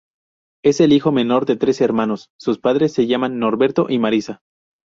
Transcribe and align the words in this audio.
Es 0.63 0.79
el 0.81 0.93
hijo 0.93 1.11
menor 1.11 1.45
de 1.45 1.57
tres 1.57 1.79
hermanos, 1.79 2.31
sus 2.39 2.57
padres 2.57 2.91
se 2.91 3.05
llaman 3.05 3.37
Norberto 3.37 3.85
y 3.87 3.99
Marisa. 3.99 4.41